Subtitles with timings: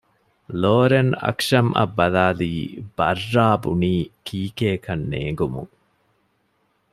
[0.61, 2.53] ލޯރެން އަކްޝަމް އަށް ބަލާލީ
[2.97, 3.93] ބައްރާ ބުނީ
[4.25, 5.73] ކީކޭކަން ނޭނގުމުން